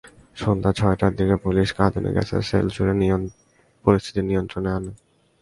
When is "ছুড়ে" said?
2.75-2.93